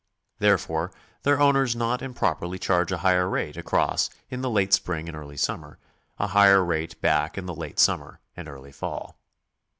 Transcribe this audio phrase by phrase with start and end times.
[0.39, 5.15] Therefore their owners not improperly charge a higher rate across in the late spring and
[5.15, 5.77] early summer,
[6.17, 9.15] a higher rate back in the late summer and early fall.